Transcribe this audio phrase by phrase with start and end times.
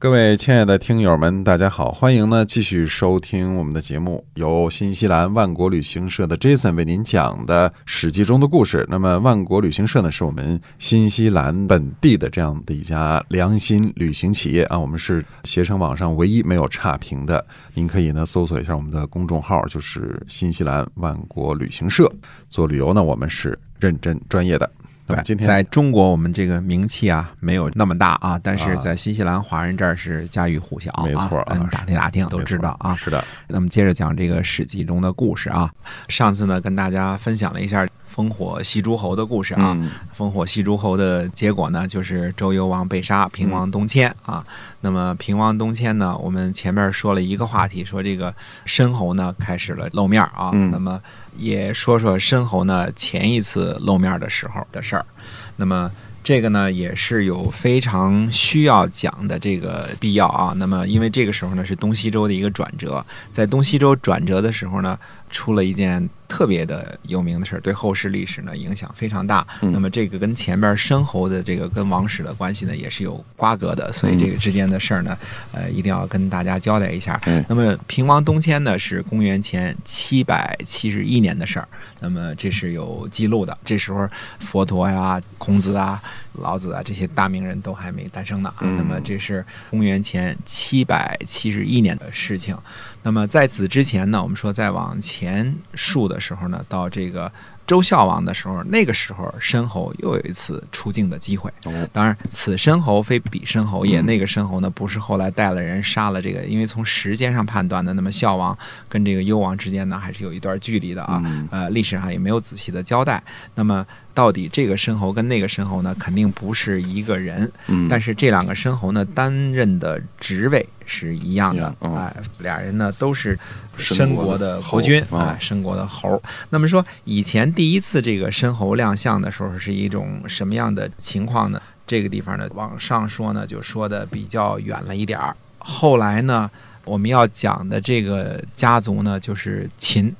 [0.00, 8.86] 各位亲爱的听友们，大家好，欢迎呢继续收听我们的节目，由新西兰万国旅行社的 Jason 为您讲的《史记》中的故事。
[8.88, 17.44] 那么，万国旅行社呢，是我们新西兰本地的这样的一家良心旅行企业啊，我们是携程网上唯一没有差评的。
[17.74, 22.08] 您可以呢搜索一下我们的公众号，就是新西兰万国旅行社。
[22.48, 24.70] 做旅游呢，我们是认真专业的。
[25.08, 32.94] 对，今天在中国我们这个名气啊没有那么大啊，但是在新西兰华人这儿是家喻户晓，没错啊，打听打听都知道啊。
[32.94, 35.70] 是的，那么接着讲这个《史记》中的故事啊。
[36.08, 37.86] 上次呢跟大家分享了一下
[38.18, 39.78] 烽火戏诸侯的故事啊，
[40.16, 44.44] 烽火戏诸侯的结果呢就是周幽王被杀，平王东迁啊。
[44.80, 50.50] 那么平王东迁呢，我们前面说了一个话题，说这个申侯呢开始了露面啊。
[50.72, 51.00] 那么
[51.36, 55.06] 也说说申侯呢前一次露面的时候的事儿，
[55.54, 55.88] 那么
[56.24, 60.52] 这个呢也是有非常需要讲的这个必要啊。
[60.56, 64.98] 那么因为这个时候呢是东西周的一个转折，在东西周转折的时候呢，
[65.30, 69.44] 出了一件特别的有名的事儿，对后世历史呢影响非常大。
[69.60, 75.16] 那么这个跟前边申侯的这个跟王室的关系呢也是有瓜葛的，所以这个之间的事儿呢，
[75.52, 77.20] 呃，一定要跟大家交代一下。
[77.48, 81.66] 那么平王东迁呢是公元前七百七十一年的事儿，
[82.00, 83.56] 那么这是有记录的。
[83.64, 84.06] 这时候
[84.38, 86.00] 佛陀呀、孔子啊、
[86.34, 88.66] 老子啊这些大名人都还没诞生呢啊。
[88.76, 92.54] 那么这是公元前七百七十一年的事情。
[93.02, 97.30] 那么在此之前呢，我们说再往前数的时候呢，到这个
[97.66, 101.52] 周孝王的时候，那个时候申侯又有一次出境的机会。
[101.92, 104.00] 当然，此申侯非彼申侯也。
[104.00, 108.56] 那个申侯呢，不是后来带了人杀了这个，因为从时间上判断的，那么孝王
[108.88, 111.22] 跟这个幽王之间呢，还是有一段距离的啊。
[111.50, 113.22] 呃，历史上也没有仔细的交代。
[113.54, 117.50] 那么到底这个申侯跟那个申侯呢，肯定不是一个人。
[117.90, 121.74] 但是这两个申侯呢，担任的职位是一样的。
[121.80, 123.38] 哎，俩人呢都是
[123.78, 126.20] 申国的侯君啊，申国的侯。
[126.50, 131.60] 那么说以前第一次这个申侯亮相的时候，是一种什么样的情况呢？
[131.86, 135.34] 这个地方呢，往上说呢，就说的比较远了一点儿。
[135.58, 136.50] 后来呢，
[136.84, 140.14] 我们要讲的这个家族呢，就是秦。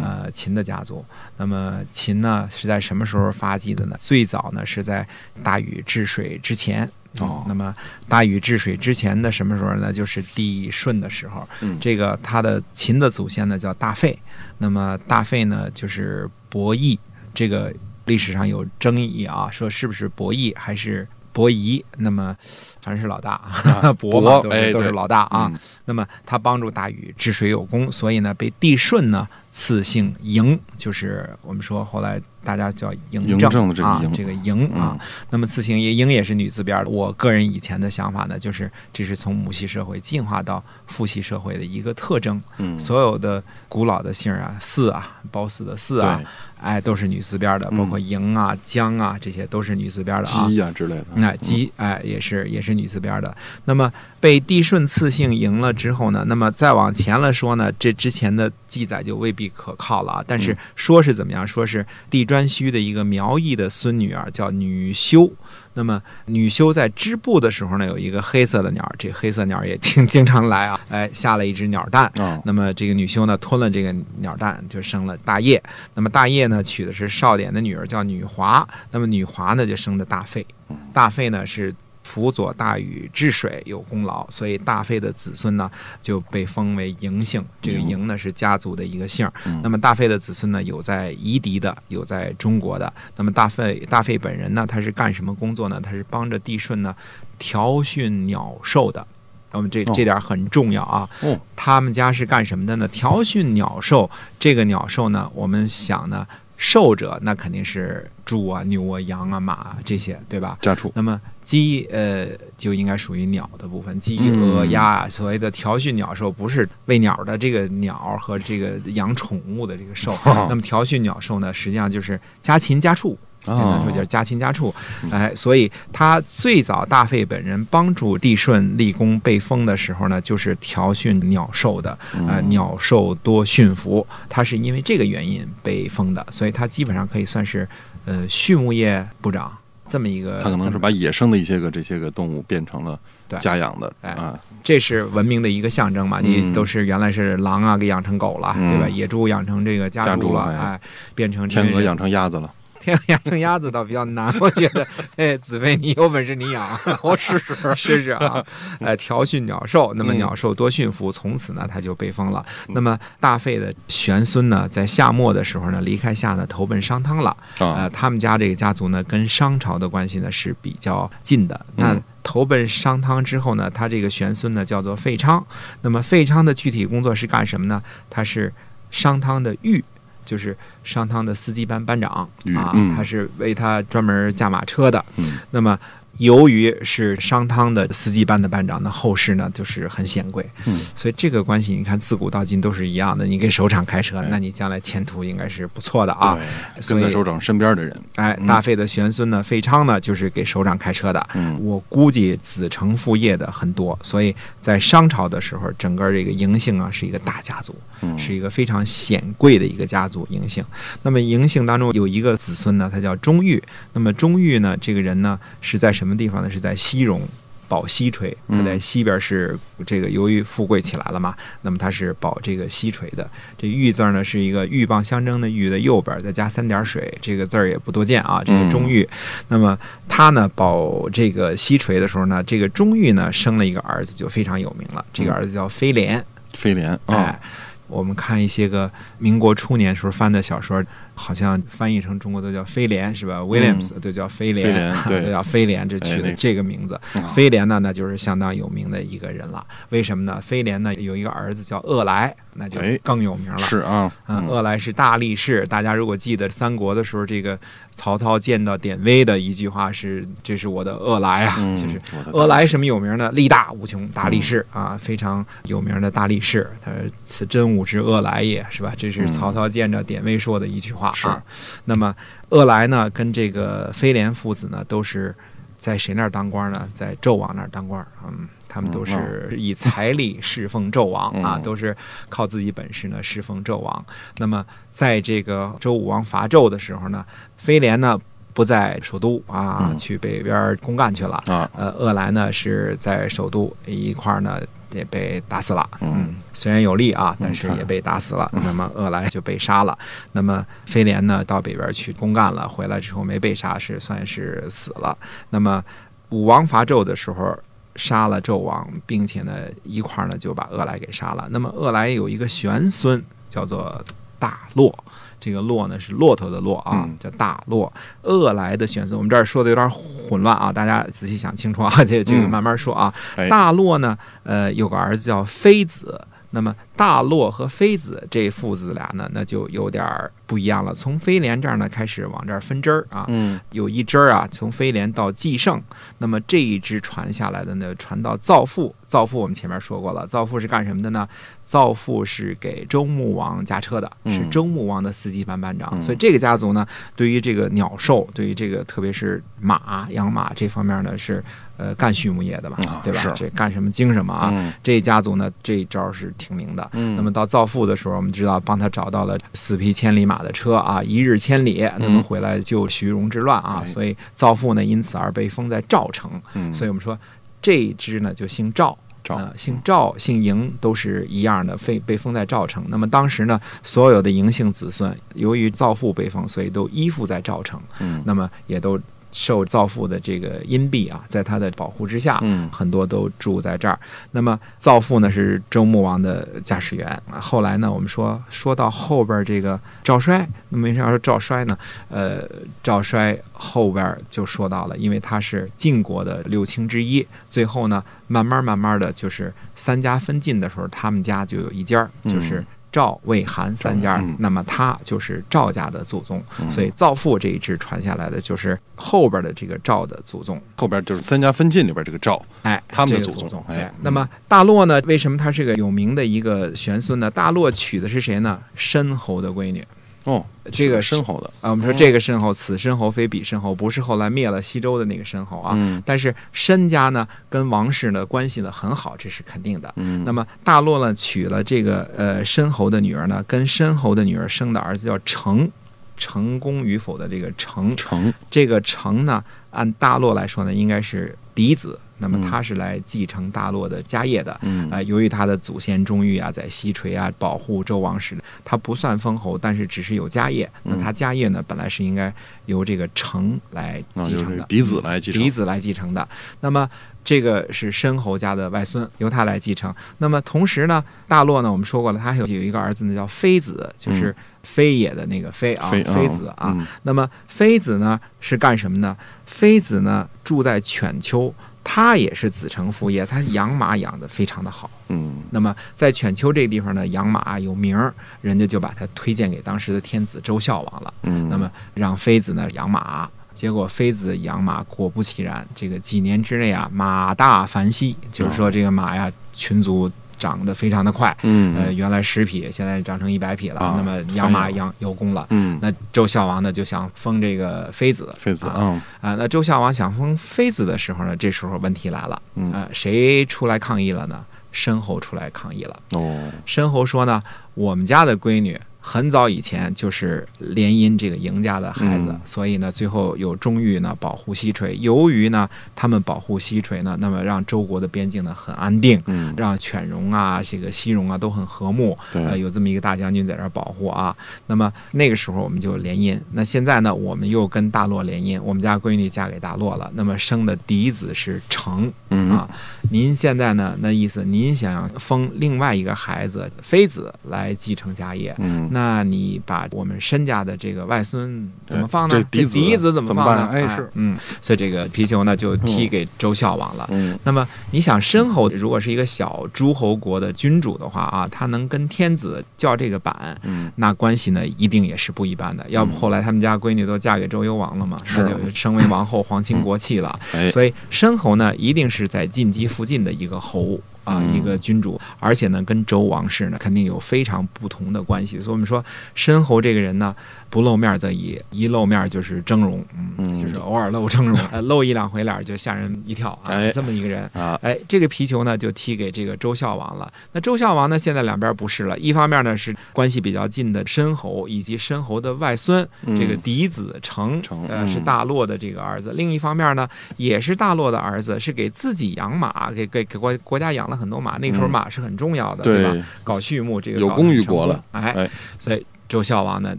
[0.00, 1.04] 呃，秦的家族，
[1.36, 3.96] 那么秦呢是在什么时候发迹的呢？
[3.98, 5.04] 最早呢是在
[5.42, 6.88] 大禹治水之前。
[7.18, 7.74] 哦，那么
[8.08, 9.92] 大禹治水之前的什么时候呢？
[9.92, 11.46] 就是帝舜的时候。
[11.60, 14.16] 嗯，这个他的秦的祖先呢叫大费，
[14.58, 16.98] 那么大费呢就是伯益，
[17.34, 17.74] 这个
[18.06, 21.84] 历史上有争议啊，说是不是伯益还是伯夷？
[21.98, 22.36] 那么
[22.80, 23.40] 反正是老大，
[23.98, 25.52] 伯嘛都是都是老大啊。
[25.86, 29.28] 那么他帮助大禹治水有功，所以呢被帝舜呢。
[29.52, 34.98] 赐姓嬴，就是我们说后来大家叫嬴政啊，这个嬴啊。
[35.30, 36.90] 那么此行也，嬴也是女字边的。
[36.90, 42.42] 我个人以前的想法呢，就是这是从母系社会进化到父系社会的一个特征。
[42.58, 46.22] 嗯，所有的古老的姓啊，姒啊，褒姒的姒啊，
[46.62, 50.48] 哎，都是女字边的，包括赢啊、江啊，这些都是女字边的啊。
[50.48, 53.36] 鸡啊之类的，那鸡哎也是也是女字边的。
[53.66, 59.50] 那么被帝舜赐姓赢了之后呢，那么再往前了说呢，这之前的记载就未必。
[59.60, 60.24] 可靠了啊！
[60.26, 61.46] 但是说是怎么样？
[61.46, 65.30] 说是帝颛顼的一个苗裔的孙女儿叫女修。
[65.74, 72.10] 那么女修在织布的时候呢，有一个黑色的鸟，这黑色鸟也挺经常来啊，哎，下了一只鸟蛋。
[72.44, 75.62] 那么这个女修呢，吞了这个鸟蛋，就生了大业。
[75.94, 78.66] 那么大业呢，娶的是少典的女儿，叫女华。
[78.90, 80.46] 那么女华呢，就生的大费。
[80.92, 81.74] 大费呢是。
[82.10, 85.70] 辅佐大禹治水有功劳，所以大费的子孙呢
[86.02, 87.44] 就被封为嬴姓。
[87.62, 89.30] 这个嬴呢是家族的一个姓。
[89.62, 92.92] 那么大费的子孙呢有在夷狄的，有在中国的。
[93.14, 95.80] 那么大费大费本人呢，他是干什么工作呢？
[95.80, 96.92] 他是帮着帝舜呢
[97.38, 99.06] 调训鸟兽的。
[99.52, 101.08] 那么这这点很重要啊。
[101.54, 102.88] 他们家是干什么的呢？
[102.88, 104.10] 调训鸟兽。
[104.40, 106.26] 这个鸟兽呢，我们想呢。
[106.60, 110.58] 兽者，那肯定是猪啊、牛啊、羊啊、马啊这些，对吧？
[110.60, 110.92] 家畜。
[110.94, 112.28] 那么鸡，呃，
[112.58, 113.98] 就应该属于鸟的部分。
[113.98, 120.14] 鸡、鹅、鸭，所谓的调训鸟兽，不是喂鸟的这个鸟和这个养宠物的这个兽。
[120.50, 123.18] 那么调训鸟兽呢，实际上就是家禽家畜。
[123.44, 124.74] 简单说就是家禽家畜，
[125.10, 131.90] 哎，所以他最早大费本人帮助帝舜立功被封的时候呢，就是调训鸟兽的，
[132.28, 137.68] 啊，鸟兽多驯服，他是因为这个原因被封的，所以他基本上可以算是，
[138.04, 139.50] 呃，畜牧业部长。
[139.88, 140.38] 这么一个。
[140.38, 142.96] 他可能是把野生的一些个这些个动物变成了
[143.40, 146.20] 家养的，啊，这是文明的一个象征嘛？
[146.20, 148.88] 你都是原来是狼啊，给养成狗了，对吧？
[148.88, 150.80] 野猪养成这个家猪了，哎，
[151.16, 152.48] 变成天鹅养成鸭子了。
[152.80, 154.86] 天养成鸭子倒比较难，我觉得。
[155.16, 156.68] 哎，子飞，你有本事你养，
[157.02, 158.44] 我试试 试试啊！
[158.80, 162.44] 呃，调训鸟兽，那么鸟兽多驯服，从此呢，他就被封了。
[162.68, 167.36] 那么大费的玄孙呢，在夏末的时候呢，离开夏呢，投奔商汤了。
[167.58, 171.66] 呃，他们家这个家族呢，跟商朝的关系呢是比较近的。
[171.76, 175.44] 那投奔商汤之后呢，他这个玄孙呢叫做费昌。
[175.82, 177.82] 那么费昌的具体工作是干什么呢？
[178.08, 178.52] 他是
[178.90, 179.84] 商汤的御。
[180.24, 185.04] 就是商汤的司机班班长啊，他是为他专门驾马车的。
[185.50, 185.78] 那么。
[186.20, 193.24] 由于是商汤的司机班的班长，那后世呢就是很显贵，嗯，所以这个关系你看自古到今都是一样的。
[193.24, 196.38] 你给首长开车，那你将来前途应该是不错的啊。
[196.86, 201.26] 跟在首长身边的人，哎，大费的玄孙呢，费昌呢就是给首长开车的。
[201.32, 207.74] 嗯，我估计子承父业的很多，所以在商朝的时候，整个这个嬴姓啊是一个大家族，
[208.18, 210.28] 是一个非常显贵的一个家族。
[210.30, 210.62] 嬴姓，
[211.02, 213.58] 那么嬴姓当中有一个子孙呢，他叫钟毓。
[213.94, 216.09] 那么钟毓呢，这个人呢是在什么？
[216.10, 216.50] 什么地方呢？
[216.50, 217.20] 是在西戎
[217.68, 223.30] 保西垂，他在西边是这个，由于富贵起来了嘛，那么他是保这个西垂的。
[223.56, 228.42] 这“玉”字呢，是一个鹬蚌相争的“玉”的右边再加三点水，这个字儿也不多见啊。
[228.44, 229.08] 这个中玉，
[229.46, 229.78] 那么
[230.08, 235.06] 他呢保这个西垂的时候呢，这个中玉呢生了一个儿子，就非常有名了。
[235.12, 236.24] 这个儿子叫飞廉，
[236.54, 237.40] 飞廉哎。
[237.86, 240.80] 我们看一些个民国初年时候翻的小说，
[241.20, 244.72] 好像翻译成中国都叫飞廉是吧？Williams 都叫飞廉，
[245.06, 246.98] 对，叫飞廉，这取的这个名字。
[247.34, 249.62] 飞廉呢，那就是相当有名的一个人了。
[249.90, 250.40] 为什么呢？
[250.40, 253.58] 飞廉呢有一个儿子叫鄂来，那就更有名了。
[253.58, 255.62] 是啊，嗯，鄂来是大力士。
[255.66, 257.58] 大家如果记得三国的时候，这个。
[257.92, 262.00] 曹操见到典韦的一句话是：“这是我的鄂来啊，就是
[262.32, 263.30] 鄂来什么有名呢？
[263.32, 266.70] 力大无穷，大力士啊，非常有名的大力士。
[266.80, 268.94] 他说此真武之鄂来也是吧？
[268.96, 271.42] 这是曹操见着典韦说的一句话啊。
[271.84, 272.14] 那么
[272.50, 275.34] 鄂来呢，跟这个飞廉父子呢，都是
[275.78, 276.88] 在谁那儿当官呢？
[276.92, 278.06] 在纣王那儿当官。
[278.26, 281.96] 嗯。”他们都是以财力侍奉纣王啊，都是
[282.28, 284.06] 靠自己本事呢侍奉纣王。
[284.36, 288.16] 那么，在这个周武王伐纣的时候呢，飞廉呢
[288.54, 291.68] 不在首都啊，去北边公干去了啊。
[291.76, 294.60] 呃，鄂来呢是在首都一块儿呢
[294.92, 295.88] 也被打死了。
[296.00, 298.50] 嗯，虽然有利啊，但是也被打死了。
[298.64, 299.98] 那么鄂来就被杀了。
[300.32, 305.16] 那么飞廉呢到北边去公干了，回来之后没被杀，是算是死了。
[305.50, 305.84] 那么
[306.30, 307.58] 武王伐纣的时候。
[307.96, 309.52] 杀了纣王，并且呢，
[309.82, 311.46] 一块儿呢就把鄂来给杀了。
[311.50, 314.02] 那么鄂来有一个玄孙，叫做
[314.38, 314.96] 大骆。
[315.40, 317.92] 这个骆呢是骆驼的骆啊，叫大骆。
[318.22, 323.12] 恶来的玄孙，我们这儿说的有点混乱啊，大家仔细想清楚啊，这这个慢慢说啊。
[323.48, 326.20] 大骆呢，呃，有个儿子叫妃子。
[326.52, 330.06] 那么大洛和妃子这父子俩呢，那就有点
[330.46, 330.92] 不一样了。
[330.92, 333.26] 从飞廉这儿呢开始往这儿分支儿啊，
[333.72, 335.82] 有一支儿啊，从飞廉到季胜。
[336.18, 338.94] 那么这一支传下来的呢，传到造父。
[339.06, 341.26] 造父我们前面说过了，造父是干什么的呢？
[341.64, 346.00] 造父是给周穆王驾车的，是周穆王的司机班班长。
[346.00, 346.86] 所以这个家族呢，
[347.16, 351.42] 对于这个鸟兽，对于这个特别是马、养马这方面呢，是
[351.76, 353.34] 呃干畜牧业的嘛，对吧？
[353.34, 354.52] 这干什么精什么啊？
[354.80, 356.88] 这一家族呢，这一招是挺灵的。
[356.92, 363.84] 那么到造父的时候，我们知道帮他找到了四匹千里马的车啊，一日千里，那么回来救徐荣之乱啊。
[363.86, 366.30] 所以造父呢，因此而被封在赵城。
[366.72, 367.18] 所以我们说。
[367.62, 372.82] 这一支呢就姓赵，赵姓赵姓嬴都是一样的，被被封在赵城。
[372.88, 377.78] 那么当时呢，所有的嬴姓子孙，由于造父被封，所以都依附在赵城。
[377.98, 378.98] 嗯，那么也都。
[379.32, 383.98] 受造父的这个荫庇啊，在他的保护之下，嗯，很多都住在这儿。
[384.32, 387.22] 那么造父呢是周穆王的驾驶员。
[387.38, 391.78] 后来呢，我们说说到后边这个赵衰，那么为啥要说赵衰呢？
[392.08, 392.42] 呃，
[392.82, 397.26] 赵衰后边就说到了，因为他是晋国的六卿之一。
[397.46, 402.64] 最后呢，慢慢慢慢的就是三家分晋的时候，他们家就有一家就是。
[402.92, 413.64] 赵、魏、韩三家，那么他就是赵家的祖宗，所以造父这一支传下来的就是后边的这个赵的祖宗，后边就是三家分晋里边这个赵，哎，他们的祖宗。
[413.68, 415.00] 哎，那么大洛呢？
[415.06, 417.30] 为什么他是个有名的一个玄孙呢？
[417.30, 418.60] 大洛娶的是谁呢？
[418.74, 419.86] 申侯的闺女。
[420.24, 425.72] 哦，这个申侯的啊，我们说这个申侯，此申侯非彼申侯，不是后来灭了西周的那个申侯啊。
[425.74, 426.02] 嗯。
[426.04, 429.92] 但是申家呢，跟王室呢关系呢很好，这是肯定的。
[429.96, 430.22] 嗯。
[430.24, 435.70] 那么大洛呢娶了这个呃申侯的女儿呢，跟申侯的女儿生的儿子叫成，
[436.18, 437.96] 成功与否的这个成。
[437.96, 441.98] 成这个成呢，按大洛来说呢，应该是嫡子。
[442.20, 444.56] 那么他是来继承大洛的家业的。
[444.62, 450.70] 嗯啊、由于他的祖先钟玉啊，在西垂啊保护周王室，他不算封侯，但是只是有家业。
[450.84, 452.32] 那嗯他家业呢，本来是应该
[452.66, 456.28] 由这个成来啊，继承的，就是嫡子来继承，嫡子来继承的。
[456.60, 456.88] 那么
[457.24, 459.94] 这个是申侯家的外孙，由他来继承。
[460.18, 466.74] 那么同时呢，大洛呢，我们说过了，他还有有一个儿子呢，叫妃子，就是非也的那个非啊，妃妃子啊。
[466.76, 469.16] 嗯那么妃子呢是干什么呢？
[469.46, 471.52] 妃子呢住在犬丘，
[471.92, 474.88] 他也是子承父业，他养马养得非常的好。
[475.08, 481.12] 嗯那么在犬丘这个地方呢，养马有名儿，人家就把他推荐给当时的天子周孝王了。
[481.24, 490.08] 嗯，那么让妃子呢养马，结果妃子养马，果不其然，这个几年之内啊，马大繁息，就是说这个马呀群族
[490.40, 491.36] 长得非常的快。
[491.42, 493.78] 嗯呃，原来十匹，现在长成一百匹了。
[493.78, 495.46] 啊那么养马养有功了。
[495.50, 499.36] 嗯那周孝王呢就想封这个妃子，妃子啊嗯啊。
[499.38, 504.44] 那周孝王想封妃子的时候呢，这时候问题来了，嗯呃，谁出来抗议了呢？
[504.72, 505.96] 申侯出来抗议了。
[506.12, 507.42] 哦申侯说呢，
[507.74, 514.92] 我们家的闺女很早以前就是联姻这个赢家的孩子，嗯所以呢，最后有钟玉呢保护西陲。
[514.94, 522.16] 由于呢，他们保护西陲呢，那么让周国的边境呢很安定，嗯让犬戎啊、这个西戎啊都很和睦。
[522.58, 524.36] 有这么一个大将军在这儿保护啊。
[524.66, 532.12] 那么那个时候我们就联姻，那现在呢，我们又跟大洛联姻，我们家闺女嫁给大洛了，那么生的嫡子是成。
[532.28, 532.68] 嗯啊，
[533.10, 533.96] 您现在呢？
[534.00, 542.44] 那意思您想封另外一个孩子妃子来继承家业，嗯那你把我们申家的这个外孙怎么放呢？
[542.50, 543.66] 这嫡子怎么放呢？
[543.66, 547.06] 办哎是嗯，所以这个皮球呢就踢给周孝王了。
[547.10, 555.84] 嗯那么你想，申侯如果是一个小诸侯国的君主的话啊，他能跟天子叫这个板，嗯那关系呢一定也是不一般的。
[555.88, 560.38] 要不后来他们家闺女都嫁给周幽王了嘛，是那就升为王后，皇亲国戚了。
[560.52, 568.58] 哎所以申侯呢，一定是在晋级附近的一个侯啊，嗯一个君主，而且呢，跟周王室呢肯定有非常不同的关系。
[568.58, 570.34] 所以我们说，申侯这个人呢，
[570.70, 577.42] 不露面则已，一露面就是峥嵘，嗯，嗯就是偶尔露峥嵘， 呃，露一两回脸就吓人一跳啊，哎这么一个人。
[577.52, 580.32] 啊哎，这个皮球呢就踢给这个周孝王了。
[580.52, 589.32] 那周孝王呢，现在两边不是了，一方面呢是关系比较近的申侯以及申侯的外孙，这个嗯嫡子成，呃，是大洛的这个儿子。
[589.36, 594.56] 另一方面呢，也是大洛的儿子，是给自己养马，给给给国国家养了很多马。
[594.58, 596.16] 那个时候嗯马是很重要的，对吧？
[596.44, 598.48] 搞畜牧这个有功于国了哎
[598.78, 599.96] 所以周孝王的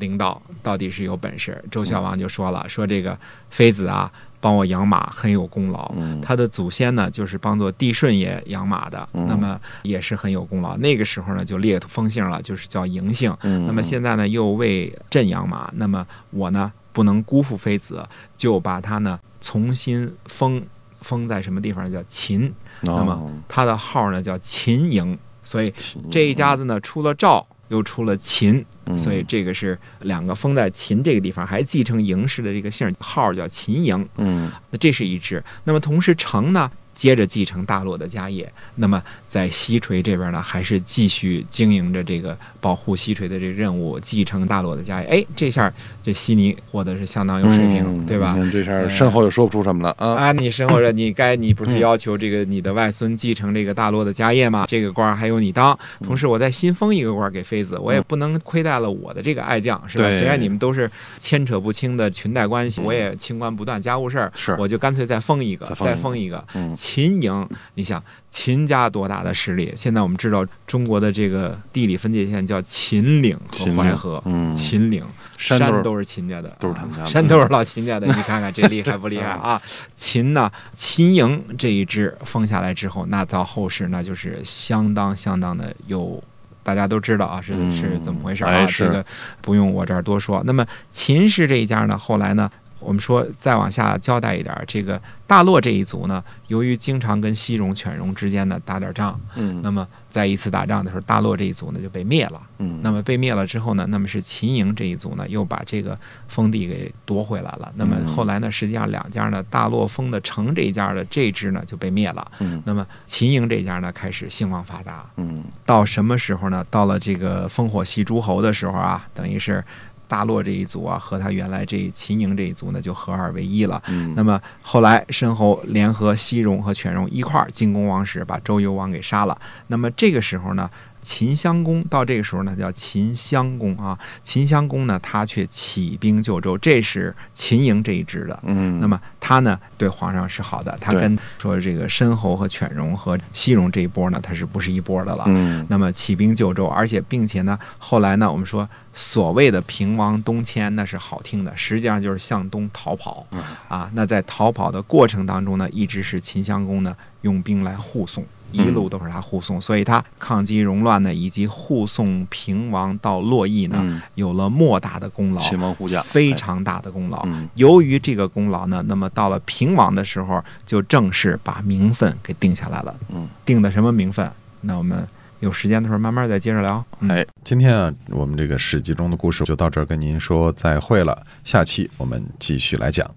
[0.00, 1.64] 领导到底是有本事。
[1.70, 3.16] 周孝王就说了，说这个
[3.48, 5.88] 妃子啊，帮我养马很有功劳。
[5.96, 10.76] 嗯他的祖先呢，就是帮助帝舜爷养马的，嗯那么也是很有功劳。
[10.78, 13.32] 那个时候呢，就列封姓了，就是叫嬴姓。
[13.42, 18.04] 嗯那么现在呢，又为朕养马，那么我呢不能辜负妃子，
[18.36, 20.60] 就把他呢重新封
[21.02, 21.88] 封在什么地方？
[21.92, 22.52] 叫秦，
[22.82, 25.16] 那么哦他的号呢叫秦嬴。
[25.40, 25.72] 所以
[26.10, 34.06] 这一家子呢，出了赵，又出了秦，嗯所以这个是两个封在秦这个地方，还继承嬴氏的这个姓，号叫秦嬴。
[34.16, 35.42] 嗯那这是一支。
[35.64, 38.50] 那么同时成呢，接着继承大洛的家业。
[38.76, 45.08] 那么在西垂这边呢，还是继续经营着这个保护西垂的这个任务，继承大洛的家业。
[45.08, 45.72] 哎，这下
[46.02, 54.66] 这悉尼获得是相当有水平，嗯对吧这下哎申侯也说不出什么了啊啊，你身后人， 你该你不是要求这个你的外孙继承这个大洛的家业吗？
[54.68, 60.10] 这个官儿还有你当，嗯同时我再新封一个官儿给妃子，我也不能亏待了我的这个爱将，是吧？
[60.10, 66.44] 虽然你们都是牵扯不清的裙带关系，我也清官不断家务事儿，是我就干脆再封一个，再封一个再封一个。
[66.54, 69.72] 嗯秦营，你想秦家多大的势力？
[69.74, 75.02] 现在我们知道中国的这个地理分界线叫秦岭和淮河，嗯秦岭
[75.38, 78.06] 山都是秦家的，都是他们家的啊山都是老秦家的。
[78.12, 79.60] 你看看这厉害不厉害啊？
[79.96, 86.22] 秦呢，秦营这一支封下来之后，那到后世那就是相当相当的有。
[86.62, 88.50] 大家都知道啊，是嗯是怎么回事啊？
[88.50, 89.04] 哎这个
[89.42, 90.42] 不用我这儿多说。
[90.46, 92.50] 那么秦氏这一家呢，后来呢，
[92.84, 102.40] 我们说再往下交代一点儿，这个大洛这一族呢，由于经常跟西戎、犬戎之间呢打点仗，嗯那么在一次打仗的时候，大洛这一族呢就被灭了。
[102.58, 105.98] 嗯那么被灭了之后呢，那么是秦营这一族呢又把这个
[106.28, 107.72] 封地给夺回来了。
[107.74, 112.30] 那么嗯后来呢，实际上两家呢，大洛封的城这一家的这支呢就被灭了。
[112.40, 115.04] 嗯那么秦营这一家呢开始兴旺发达。
[115.16, 116.64] 嗯到什么时候呢？
[116.70, 119.64] 到了这个烽火戏诸侯的时候啊，等于是
[120.08, 123.82] 大洛这一族啊和他原来这秦宁这一族呢就合二为一了。
[123.88, 129.38] 嗯那么后来申侯联合西戎和犬戎一块儿进攻王室，把周幽王给杀了。
[129.68, 130.70] 那么这个时候呢，
[131.04, 133.96] 秦襄公到这个时候呢，叫秦襄公啊。
[134.22, 138.36] 秦襄公呢，他却起兵救周，这是秦营这一支的。
[138.42, 145.24] 嗯，那么他呢，对皇上是好的，他跟说这个申侯和犬戎和西戎这一波呢，他是不是一波的了？
[145.26, 153.26] 嗯，那么起兵救周，而且并且呢，后来呢，我们说所谓的平王东迁，那是好听的，实际上就是向东逃跑
[153.68, 153.90] 啊。
[153.92, 158.24] 那在逃跑的过程当中呢，一直是秦襄公呢用兵来护送。
[158.54, 165.40] 一路都是他护送，所以他抗击戎乱呢，以及护送平王到洛邑呢，有了莫大的功劳。
[165.40, 167.26] 秦王护驾，非常大的功劳。
[167.56, 172.94] 由于这个功劳呢，那么到了平王的时候，就正式把名分给定下来了。
[173.08, 174.30] 嗯，定的什么名分？
[174.60, 175.06] 那我们
[175.40, 176.84] 有时间的时候慢慢再接着聊。
[177.08, 181.26] 哎，今天啊，我们这个史记中的故事就到这儿，跟您说再会了。
[181.42, 183.10] 下期我们继续来讲。